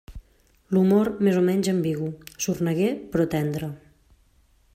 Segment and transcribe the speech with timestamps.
[0.75, 2.09] L'humor més o menys ambigu,
[2.47, 3.71] sorneguer però tendre.